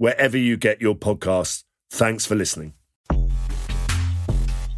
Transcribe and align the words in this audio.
wherever 0.00 0.38
you 0.38 0.56
get 0.56 0.80
your 0.80 0.94
podcasts. 0.94 1.62
Thanks 1.90 2.24
for 2.24 2.34
listening. 2.34 2.72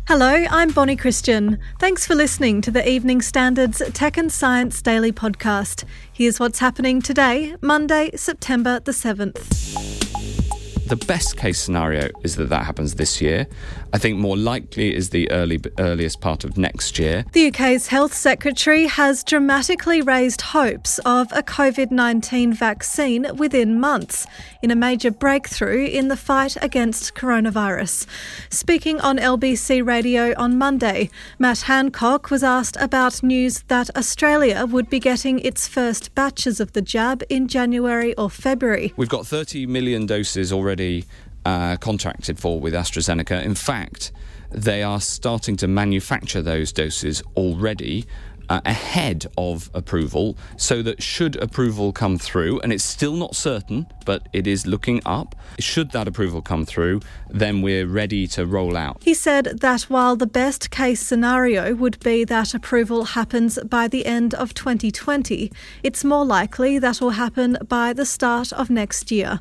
Hello, 0.09 0.45
I'm 0.51 0.73
Bonnie 0.73 0.97
Christian. 0.97 1.61
Thanks 1.79 2.05
for 2.05 2.17
listening 2.17 2.61
to 2.63 2.73
the 2.73 2.87
Evening 2.87 3.23
Standards 3.23 3.81
Tech 3.95 4.17
and 4.17 4.33
Science 4.33 4.83
Daily 4.83 5.13
podcast. 5.13 5.85
Here's 6.13 6.41
what's 6.41 6.59
happening 6.59 7.01
today, 7.01 7.55
Monday, 7.61 8.11
September 8.17 8.81
the 8.81 8.91
7th. 8.91 10.89
The 10.89 10.97
best 11.07 11.37
case 11.37 11.61
scenario 11.61 12.09
is 12.25 12.35
that 12.37 12.49
that 12.49 12.67
happens 12.67 12.97
this 12.97 13.21
year. 13.21 13.47
I 13.95 13.99
think 13.99 14.19
more 14.19 14.39
likely 14.39 14.95
is 14.97 15.11
the 15.11 15.31
early 15.31 15.61
earliest 15.79 16.23
part 16.23 16.45
of 16.45 16.57
next 16.57 16.99
year. 16.99 17.27
The 17.33 17.49
UK's 17.49 17.89
Health 17.89 18.15
Secretary 18.15 18.87
has 18.87 19.23
dramatically 19.23 20.01
raised 20.01 20.41
hopes 20.41 20.99
of 21.01 21.31
a 21.33 21.43
COVID 21.43 21.91
19 21.91 22.55
vaccine 22.55 23.27
within 23.37 23.79
months 23.79 24.27
in 24.63 24.71
a 24.71 24.77
major 24.77 25.11
breakthrough 25.11 25.85
in 25.85 26.09
the 26.09 26.17
fight 26.17 26.57
against 26.63 27.15
coronavirus. 27.15 28.07
Speaking 28.49 28.99
on 29.01 29.19
LBC 29.19 29.87
Radio 29.87 30.33
on 30.39 30.57
Monday, 30.57 31.11
Matt 31.39 31.63
Hancock 31.63 32.31
was 32.31 32.43
asked 32.43 32.79
about 32.81 33.23
news 33.23 33.63
that 33.69 33.95
Australia 33.95 34.65
would 34.65 34.89
be 34.89 35.01
getting 35.01 35.39
its 35.41 35.69
first 35.69 36.15
batches 36.15 36.61
of 36.61 36.73
the 36.73 36.81
jab 36.81 37.23
in 37.29 37.47
January 37.47 38.15
or 38.15 38.31
February. 38.31 38.95
We've 38.97 39.11
got 39.11 39.27
30 39.27 39.67
million 39.67 40.07
doses 40.07 40.51
already 40.51 41.05
uh, 41.45 41.77
contracted 41.77 42.39
for 42.39 42.61
with 42.61 42.75
AstraZeneca. 42.75 43.43
In 43.45 43.55
fact, 43.55 44.13
they 44.51 44.83
are 44.83 45.01
starting 45.01 45.57
to 45.57 45.67
manufacture 45.67 46.43
those 46.43 46.73
doses 46.73 47.23
already 47.37 48.07
uh, 48.53 48.61
ahead 48.67 49.25
of 49.39 49.71
approval 49.73 50.37
so 50.59 50.83
that 50.83 51.03
should 51.03 51.37
approval 51.37 51.91
come 51.91 52.19
through, 52.19 52.61
and 52.61 52.71
it's 52.71 52.85
still 52.85 53.15
not 53.15 53.35
certain, 53.35 53.87
but 54.05 54.29
it 54.35 54.47
is 54.47 54.67
looking 54.67 55.01
up, 55.07 55.35
should 55.59 55.91
that 55.93 56.07
approval 56.07 56.43
come 56.43 56.67
through, 56.67 57.01
then 57.31 57.63
we're 57.63 57.87
ready 57.87 58.27
to 58.27 58.45
roll 58.45 58.77
out. 58.77 59.03
He 59.03 59.15
said 59.15 59.61
that 59.61 59.83
while 59.85 60.17
the 60.17 60.27
best 60.27 60.71
case 60.71 61.01
scenario 61.01 61.75
would 61.75 61.99
be 62.01 62.25
that 62.25 62.53
approval 62.53 63.05
happens 63.05 63.59
by 63.65 63.89
the 63.89 64.05
end 64.05 64.35
of 64.35 64.53
2020, 64.53 65.51
it's 65.83 66.05
more 66.05 66.27
likely 66.27 66.79
that 66.79 67.01
will 67.01 67.17
happen 67.25 67.57
by 67.67 67.95
the 67.95 68.05
start 68.05 68.53
of 68.53 68.69
next 68.69 69.11
year. 69.11 69.41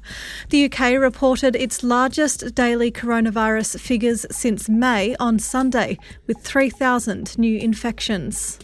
The 0.52 0.66
UK 0.72 0.98
reported 0.98 1.54
its 1.58 1.84
largest 1.84 2.56
daily 2.56 2.94
coronavirus 2.94 3.78
figures 3.78 4.26
since 4.32 4.70
May 4.70 5.18
on 5.20 5.38
Sunday, 5.38 5.98
with 6.28 6.38
3,000 6.38 7.38
new 7.38 7.58
infections. 7.60 8.58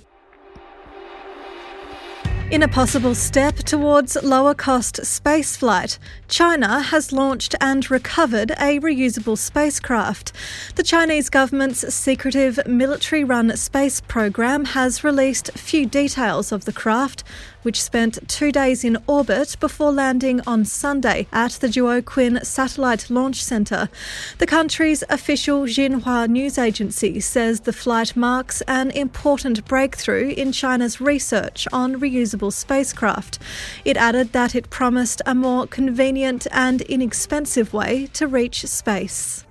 In 2.49 2.63
a 2.63 2.67
possible 2.69 3.13
step 3.13 3.57
towards 3.57 4.15
lower 4.23 4.53
cost 4.53 5.01
spaceflight, 5.03 5.99
China 6.29 6.81
has 6.81 7.11
launched 7.11 7.55
and 7.59 7.91
recovered 7.91 8.51
a 8.51 8.79
reusable 8.79 9.37
spacecraft. 9.37 10.31
The 10.75 10.83
Chinese 10.83 11.29
government's 11.29 11.93
secretive 11.93 12.65
military 12.65 13.25
run 13.25 13.57
space 13.57 13.99
program 13.99 14.63
has 14.63 15.03
released 15.03 15.51
few 15.57 15.85
details 15.85 16.53
of 16.53 16.63
the 16.63 16.71
craft, 16.71 17.25
which 17.67 17.83
spent 17.83 18.17
two 18.29 18.49
days 18.49 18.85
in 18.85 18.97
orbit 19.07 19.57
before 19.59 19.91
landing 19.91 20.39
on 20.47 20.63
Sunday 20.63 21.27
at 21.33 21.51
the 21.59 21.67
Jiuquan 21.67 22.45
Satellite 22.45 23.09
Launch 23.09 23.43
Center. 23.43 23.89
The 24.37 24.45
country's 24.47 25.03
official 25.09 25.63
Xinhua 25.63 26.29
news 26.29 26.57
agency 26.57 27.19
says 27.19 27.59
the 27.59 27.73
flight 27.73 28.15
marks 28.15 28.61
an 28.69 28.89
important 28.91 29.65
breakthrough 29.65 30.29
in 30.29 30.53
China's 30.53 31.01
research 31.01 31.67
on 31.73 31.99
reusable 31.99 32.53
spacecraft. 32.53 33.37
It 33.83 33.97
added 33.97 34.31
that 34.31 34.55
it 34.55 34.69
promised 34.69 35.21
a 35.25 35.35
more 35.35 35.67
convenient 35.67 36.47
and 36.53 36.79
inexpensive 36.83 37.73
way 37.73 38.07
to 38.13 38.27
reach 38.27 38.65
space. 38.65 39.43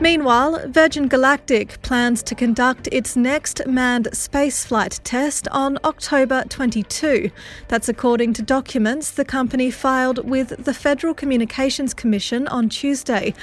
Meanwhile, 0.00 0.70
Virgin 0.70 1.06
Galactic 1.06 1.80
plans 1.82 2.20
to 2.24 2.34
conduct 2.34 2.88
its 2.90 3.14
next 3.14 3.64
manned 3.64 4.08
spaceflight 4.10 5.00
test 5.04 5.46
on 5.52 5.78
October 5.84 6.42
22. 6.48 7.30
That's 7.68 7.88
according 7.88 8.32
to 8.34 8.42
documents 8.42 9.12
the 9.12 9.24
company 9.24 9.70
filed 9.70 10.28
with 10.28 10.64
the 10.64 10.74
Federal 10.74 11.14
Communications 11.14 11.94
Commission 11.94 12.48
on 12.48 12.68
Tuesday. 12.68 13.34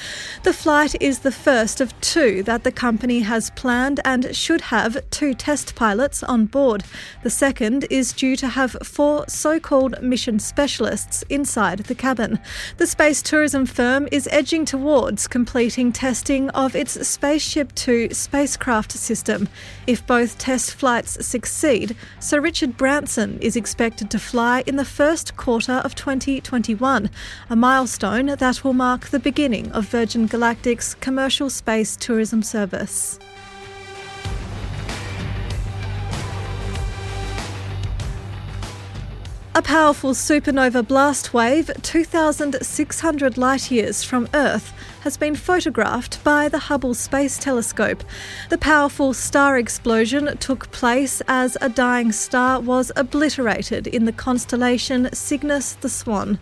The 0.43 0.51
flight 0.51 1.01
is 1.01 1.19
the 1.19 1.31
first 1.31 1.79
of 1.79 1.99
two 2.01 2.43
that 2.43 2.65
the 2.65 2.71
company 2.71 3.21
has 3.21 3.49
planned 3.51 4.01
and 4.03 4.35
should 4.35 4.61
have 4.61 5.09
two 5.09 5.33
test 5.33 5.73
pilots 5.75 6.21
on 6.21 6.47
board. 6.47 6.83
The 7.23 7.29
second 7.29 7.85
is 7.89 8.11
due 8.11 8.35
to 8.35 8.49
have 8.49 8.75
four 8.83 9.23
so 9.29 9.57
called 9.57 10.01
mission 10.03 10.37
specialists 10.37 11.23
inside 11.29 11.79
the 11.79 11.95
cabin. 11.95 12.39
The 12.75 12.87
space 12.87 13.21
tourism 13.21 13.65
firm 13.65 14.09
is 14.11 14.27
edging 14.31 14.65
towards 14.65 15.29
completing 15.29 15.93
testing 15.93 16.40
of 16.49 16.75
its 16.75 17.07
Spaceship 17.07 17.73
Two 17.75 18.09
spacecraft 18.11 18.91
system 18.91 19.47
if 19.87 20.05
both 20.05 20.37
test 20.37 20.73
flights 20.73 21.25
succeed. 21.25 21.95
Sir 22.19 22.41
Richard 22.41 22.75
Branson 22.75 23.37
is 23.39 23.55
expected 23.55 24.09
to 24.11 24.19
fly 24.19 24.63
in 24.65 24.75
the 24.75 24.83
first 24.83 25.37
quarter 25.37 25.81
of 25.83 25.95
2021, 25.95 27.09
a 27.49 27.55
milestone 27.55 28.25
that 28.25 28.63
will 28.63 28.73
mark 28.73 29.07
the 29.07 29.19
beginning 29.19 29.71
of 29.71 29.85
Virgin 29.85 30.27
Galactic's 30.27 30.95
commercial 30.95 31.49
space 31.49 31.95
tourism 31.95 32.41
service. 32.41 33.19
A 39.53 39.61
powerful 39.61 40.13
supernova 40.13 40.87
blast 40.87 41.33
wave, 41.33 41.69
2,600 41.81 43.37
light 43.37 43.69
years 43.69 44.01
from 44.01 44.29
Earth, 44.33 44.71
has 45.01 45.17
been 45.17 45.35
photographed 45.35 46.23
by 46.23 46.47
the 46.47 46.59
Hubble 46.59 46.93
Space 46.93 47.37
Telescope. 47.37 48.03
The 48.49 48.57
powerful 48.57 49.13
star 49.13 49.57
explosion 49.57 50.37
took 50.37 50.71
place 50.71 51.21
as 51.27 51.57
a 51.59 51.69
dying 51.69 52.11
star 52.11 52.59
was 52.59 52.91
obliterated 52.95 53.87
in 53.87 54.05
the 54.05 54.11
constellation 54.13 55.09
Cygnus 55.11 55.73
the 55.73 55.89
Swan. 55.89 56.37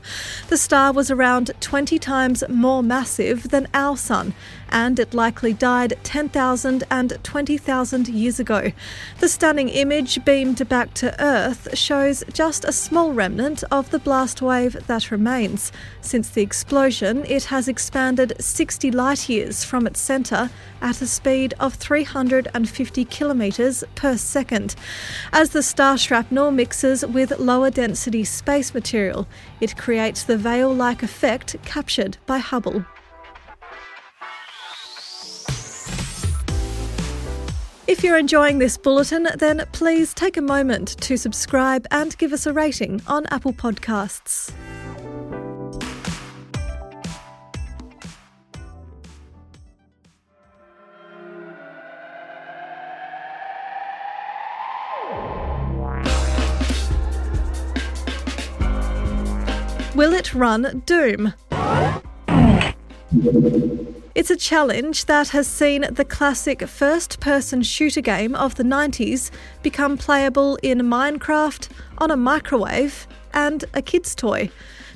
The 0.49 0.57
star 0.57 0.91
was 0.91 1.09
around 1.09 1.51
20 1.61 1.97
times 1.99 2.43
more 2.49 2.83
massive 2.83 3.49
than 3.49 3.67
our 3.73 3.95
Sun 3.95 4.33
and 4.71 4.99
it 4.99 5.13
likely 5.13 5.53
died 5.53 5.97
10,000 6.03 6.83
and 6.89 7.17
20,000 7.23 8.07
years 8.07 8.39
ago. 8.39 8.71
The 9.19 9.29
stunning 9.29 9.69
image 9.69 10.23
beamed 10.25 10.67
back 10.69 10.93
to 10.95 11.21
Earth 11.23 11.77
shows 11.77 12.23
just 12.33 12.65
a 12.65 12.71
small 12.71 13.13
remnant 13.13 13.63
of 13.71 13.89
the 13.89 13.99
blast 13.99 14.41
wave 14.41 14.87
that 14.87 15.11
remains. 15.11 15.71
Since 16.01 16.29
the 16.29 16.41
explosion, 16.41 17.25
it 17.25 17.45
has 17.45 17.67
expanded 17.67 18.33
60 18.49 18.91
light 18.91 19.29
years 19.29 19.63
from 19.63 19.87
its 19.87 19.99
centre 19.99 20.49
at 20.81 21.01
a 21.01 21.07
speed 21.07 21.53
of 21.59 21.75
350 21.75 23.05
kilometres 23.05 23.83
per 23.95 24.17
second. 24.17 24.75
As 25.31 25.51
the 25.51 25.63
star 25.63 25.97
shrapnel 25.97 26.51
mixes 26.51 27.05
with 27.05 27.39
lower 27.39 27.69
density 27.69 28.23
space 28.23 28.73
material, 28.73 29.27
it 29.61 29.77
creates 29.77 30.23
the 30.23 30.37
veil 30.37 30.73
like 30.73 31.03
effect 31.03 31.55
captured 31.65 32.17
by 32.25 32.39
Hubble. 32.39 32.85
If 37.89 38.03
you're 38.03 38.19
enjoying 38.19 38.59
this 38.59 38.77
bulletin, 38.77 39.27
then 39.37 39.65
please 39.71 40.13
take 40.13 40.37
a 40.37 40.41
moment 40.41 40.89
to 41.01 41.17
subscribe 41.17 41.87
and 41.89 42.15
give 42.19 42.33
us 42.33 42.45
a 42.45 42.53
rating 42.53 43.01
on 43.07 43.25
Apple 43.31 43.51
Podcasts. 43.51 44.53
Will 59.99 60.13
it 60.13 60.33
run 60.33 60.81
Doom? 60.85 61.33
It's 64.15 64.29
a 64.29 64.37
challenge 64.37 65.07
that 65.07 65.27
has 65.27 65.45
seen 65.45 65.85
the 65.91 66.05
classic 66.05 66.65
first 66.69 67.19
person 67.19 67.61
shooter 67.63 67.99
game 67.99 68.33
of 68.33 68.55
the 68.55 68.63
90s 68.63 69.29
become 69.61 69.97
playable 69.97 70.57
in 70.63 70.79
Minecraft, 70.83 71.67
on 71.97 72.11
a 72.11 72.15
microwave, 72.15 73.09
and 73.33 73.65
a 73.73 73.81
kid's 73.81 74.15
toy. 74.15 74.49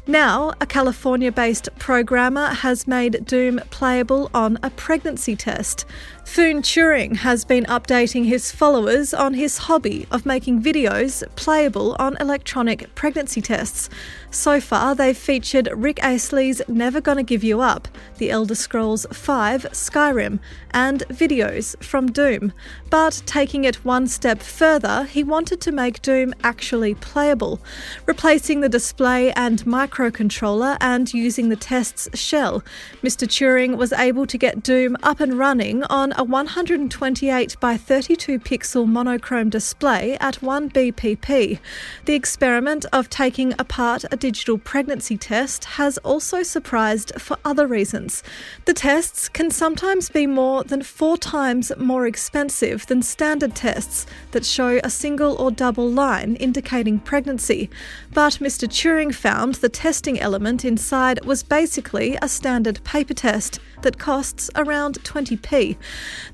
Now, 0.05 0.51
a 0.59 0.65
California 0.65 1.31
based 1.31 1.69
programmer 1.79 2.47
has 2.47 2.85
made 2.85 3.25
Doom 3.25 3.61
playable 3.69 4.29
on 4.33 4.59
a 4.61 4.69
pregnancy 4.69 5.37
test. 5.37 5.85
Foone 6.25 6.61
Turing 6.61 7.17
has 7.17 7.45
been 7.45 7.63
updating 7.65 8.25
his 8.25 8.51
followers 8.51 9.13
on 9.13 9.33
his 9.33 9.59
hobby 9.59 10.05
of 10.11 10.25
making 10.25 10.61
videos 10.61 11.23
playable 11.35 11.95
on 11.99 12.17
electronic 12.19 12.93
pregnancy 12.95 13.41
tests. 13.41 13.89
So 14.29 14.59
far, 14.59 14.95
they've 14.95 15.15
featured 15.15 15.69
Rick 15.73 15.99
Astley's 16.01 16.61
Never 16.67 16.99
Gonna 16.99 17.23
Give 17.23 17.43
You 17.43 17.61
Up, 17.61 17.87
The 18.17 18.31
Elder 18.31 18.55
Scrolls 18.55 19.05
V 19.11 19.67
Skyrim, 19.71 20.39
and 20.71 21.03
videos 21.09 21.81
from 21.83 22.11
Doom. 22.11 22.51
But 22.89 23.21
taking 23.25 23.63
it 23.63 23.85
one 23.85 24.07
step 24.07 24.41
further, 24.41 25.03
he 25.03 25.23
wanted 25.23 25.61
to 25.61 25.71
make 25.71 26.01
Doom 26.01 26.33
actually 26.43 26.95
playable, 26.95 27.61
replacing 28.05 28.61
the 28.61 28.69
display 28.69 29.31
and 29.33 29.65
microcontroller 29.93 30.77
and 30.81 31.13
using 31.13 31.49
the 31.49 31.55
test's 31.55 32.17
shell. 32.17 32.63
Mr. 33.03 33.27
Turing 33.27 33.77
was 33.77 33.93
able 33.93 34.25
to 34.25 34.37
get 34.37 34.63
Doom 34.63 34.97
up 35.03 35.19
and 35.19 35.37
running 35.37 35.83
on 35.83 36.13
a 36.17 36.23
128 36.23 37.59
by 37.59 37.77
32 37.77 38.39
pixel 38.39 38.87
monochrome 38.87 39.49
display 39.49 40.17
at 40.19 40.41
1 40.41 40.71
BPP. 40.71 41.59
The 42.05 42.13
experiment 42.13 42.85
of 42.91 43.09
taking 43.09 43.53
apart 43.59 44.05
a 44.11 44.17
digital 44.17 44.57
pregnancy 44.57 45.17
test 45.17 45.65
has 45.65 45.97
also 45.99 46.43
surprised 46.43 47.13
for 47.19 47.37
other 47.45 47.67
reasons. 47.67 48.23
The 48.65 48.73
tests 48.73 49.29
can 49.29 49.51
sometimes 49.51 50.09
be 50.09 50.25
more 50.27 50.63
than 50.63 50.81
four 50.81 51.17
times 51.17 51.71
more 51.77 52.07
expensive 52.07 52.87
than 52.87 53.01
standard 53.01 53.55
tests 53.55 54.05
that 54.31 54.45
show 54.45 54.79
a 54.83 54.89
single 54.89 55.35
or 55.35 55.51
double 55.51 55.89
line 55.89 56.35
indicating 56.37 56.99
pregnancy. 56.99 57.69
But 58.13 58.33
Mr. 58.33 58.67
Turing 58.67 59.13
found 59.13 59.55
the 59.55 59.69
testing 59.83 60.17
element 60.17 60.63
inside 60.63 61.25
was 61.25 61.43
basically 61.43 62.17
a 62.21 62.29
standard 62.29 62.81
paper 62.85 63.13
test 63.13 63.59
that 63.81 63.99
costs 63.99 64.49
around 64.55 65.03
20p. 65.03 65.75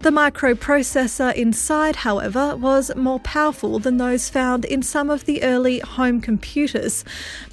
The 0.01 0.11
microprocessor 0.11 1.33
inside, 1.33 1.95
however, 1.95 2.55
was 2.55 2.95
more 2.95 3.19
powerful 3.21 3.79
than 3.79 3.97
those 3.97 4.29
found 4.29 4.65
in 4.65 4.83
some 4.83 5.09
of 5.09 5.25
the 5.25 5.41
early 5.41 5.79
home 5.79 6.21
computers. 6.21 7.03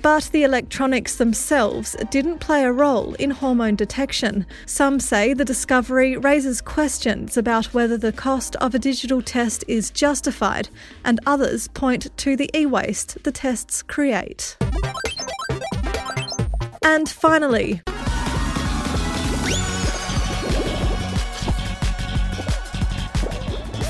But 0.02 0.25
the 0.34 0.43
electronics 0.43 1.16
themselves 1.16 1.96
didn't 2.10 2.40
play 2.40 2.64
a 2.64 2.72
role 2.72 3.14
in 3.14 3.31
hormone 3.31 3.76
detection. 3.76 4.44
Some 4.66 5.00
say 5.00 5.32
the 5.32 5.46
discovery 5.46 6.14
raises 6.14 6.60
questions 6.60 7.38
about 7.38 7.72
whether 7.72 7.96
the 7.96 8.12
cost 8.12 8.54
of 8.56 8.75
a 8.75 8.78
digital 8.78 9.22
test 9.22 9.64
is 9.66 9.90
justified, 9.90 10.69
and 11.06 11.20
others 11.25 11.69
point 11.69 12.14
to 12.19 12.37
the 12.37 12.50
e 12.54 12.66
waste 12.66 13.25
the 13.25 13.32
tests 13.32 13.82
create. 13.82 14.58
And 16.88 17.08
finally, 17.08 17.82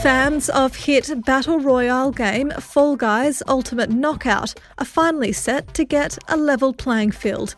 Fans 0.07 0.49
of 0.51 0.77
hit 0.77 1.25
battle 1.25 1.59
royale 1.59 2.13
game 2.13 2.53
Fall 2.61 2.95
Guys 2.95 3.43
Ultimate 3.49 3.91
Knockout 3.91 4.55
are 4.79 4.85
finally 4.85 5.33
set 5.33 5.75
to 5.75 5.85
get 5.85 6.17
a 6.29 6.37
level 6.37 6.73
playing 6.73 7.11
field. 7.11 7.57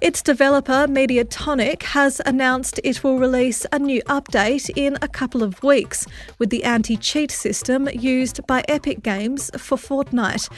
Its 0.00 0.22
developer 0.22 0.86
Mediatonic 0.88 1.82
has 1.82 2.22
announced 2.24 2.80
it 2.84 3.04
will 3.04 3.18
release 3.18 3.66
a 3.70 3.78
new 3.78 4.00
update 4.04 4.70
in 4.74 4.96
a 5.02 5.08
couple 5.08 5.42
of 5.42 5.62
weeks 5.62 6.06
with 6.38 6.48
the 6.48 6.64
anti-cheat 6.64 7.30
system 7.30 7.86
used 7.92 8.46
by 8.46 8.64
Epic 8.66 9.02
Games 9.02 9.50
for 9.58 9.76
Fortnite. 9.76 10.50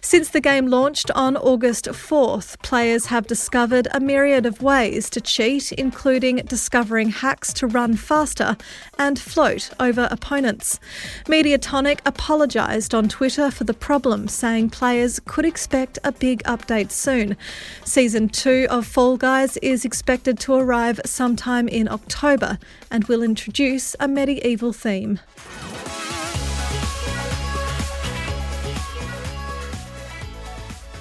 Since 0.00 0.30
the 0.30 0.40
game 0.40 0.66
launched 0.66 1.12
on 1.12 1.36
August 1.36 1.84
4th, 1.84 2.60
players 2.64 3.06
have 3.06 3.28
discovered 3.28 3.86
a 3.92 4.00
myriad 4.00 4.46
of 4.46 4.62
ways 4.62 5.08
to 5.10 5.20
cheat, 5.20 5.70
including 5.70 6.38
discovering 6.38 7.10
hacks 7.10 7.52
to 7.52 7.68
run 7.68 7.94
faster 7.94 8.56
and 8.98 9.16
float 9.16 9.70
over 9.78 10.08
opponents. 10.10 10.80
Mediatonic 11.26 12.00
apologised 12.06 12.94
on 12.94 13.08
Twitter 13.08 13.50
for 13.50 13.64
the 13.64 13.74
problem, 13.74 14.28
saying 14.28 14.70
players 14.70 15.20
could 15.24 15.44
expect 15.44 15.98
a 16.04 16.12
big 16.12 16.42
update 16.44 16.90
soon. 16.90 17.36
Season 17.84 18.28
2 18.28 18.66
of 18.70 18.86
Fall 18.86 19.16
Guys 19.16 19.56
is 19.58 19.84
expected 19.84 20.38
to 20.40 20.54
arrive 20.54 21.00
sometime 21.04 21.68
in 21.68 21.88
October 21.88 22.58
and 22.90 23.04
will 23.04 23.22
introduce 23.22 23.94
a 24.00 24.08
medieval 24.08 24.72
theme. 24.72 25.20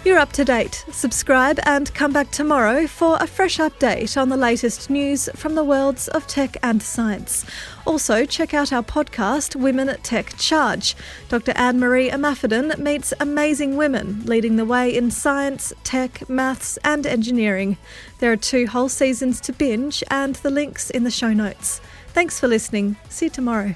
You're 0.08 0.20
up 0.20 0.32
to 0.34 0.46
date. 0.46 0.86
Subscribe 0.90 1.60
and 1.66 1.94
come 1.94 2.14
back 2.14 2.32
tomorrow 2.32 2.88
for 2.88 3.18
a 3.20 3.28
fresh 3.28 3.58
update 3.58 4.16
on 4.16 4.30
the 4.30 4.38
latest 4.38 4.90
news 4.90 5.28
from 5.36 5.56
the 5.56 5.66
worlds 5.66 6.08
of 6.08 6.26
tech 6.28 6.56
and 6.64 6.82
science. 6.82 7.46
Also, 7.86 8.24
check 8.24 8.54
out 8.54 8.72
our 8.72 8.82
podcast, 8.82 9.58
Women 9.58 9.90
at 9.90 10.06
Tech 10.06 10.38
Charge. 10.38 10.96
Dr. 11.28 11.52
Anne 11.58 11.78
Marie 11.78 12.10
Imafidon 12.10 12.78
meets 12.78 13.14
amazing 13.20 13.76
women 13.76 14.24
leading 14.24 14.56
the 14.56 14.64
way 14.64 14.96
in 14.96 15.12
science, 15.12 15.74
tech, 15.84 16.30
maths, 16.30 16.78
and 16.86 17.06
engineering. 17.06 17.78
There 18.20 18.32
are 18.32 18.38
two 18.38 18.66
whole 18.66 18.88
seasons 18.88 19.42
to 19.42 19.52
binge, 19.52 20.06
and 20.10 20.36
the 20.36 20.50
links 20.50 20.90
in 20.90 21.04
the 21.04 21.12
show 21.12 21.34
notes. 21.34 21.82
Thanks 22.14 22.40
for 22.40 22.48
listening. 22.48 22.96
See 23.10 23.26
you 23.26 23.32
tomorrow. 23.32 23.76